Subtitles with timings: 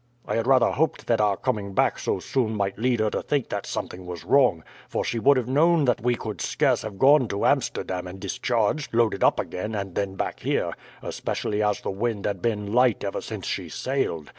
[0.25, 3.49] I had rather hoped that our coming back so soon might lead her to think
[3.49, 7.27] that something was wrong, for she would have known that we could scarce have gone
[7.27, 12.25] to Amsterdam and discharged, loaded up again, and then back here, especially as the wind
[12.25, 14.29] had been light ever since she sailed.